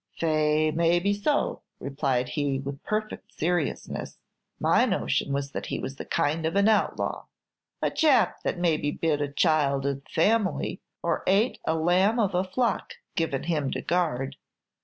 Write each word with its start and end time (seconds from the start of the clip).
"Faix, 0.17 0.75
may 0.75 0.97
be 0.97 1.13
so," 1.13 1.61
replied 1.79 2.29
he, 2.29 2.57
with 2.57 2.81
perfect 2.81 3.31
seriousness. 3.35 4.17
"My 4.59 4.83
notion 4.83 5.31
was 5.31 5.51
that 5.51 5.67
he 5.67 5.77
was 5.77 5.99
a 5.99 6.05
kind 6.05 6.43
of 6.47 6.55
an 6.55 6.67
outlaw, 6.67 7.25
a 7.83 7.91
chap 7.91 8.41
that 8.43 8.57
maybe 8.57 8.89
bit 8.89 9.21
a 9.21 9.27
child 9.31 9.85
of 9.85 10.03
the 10.03 10.09
family, 10.09 10.81
or 11.03 11.21
ate 11.27 11.59
a 11.65 11.75
lamb 11.75 12.17
of 12.19 12.33
a 12.33 12.43
flock 12.43 12.95
given 13.15 13.43
him 13.43 13.69
to 13.73 13.81
guard. 13.83 14.37